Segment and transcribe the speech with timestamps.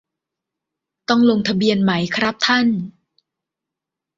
[1.09, 2.67] ต้องลงทะเบียนไหมครับท่าน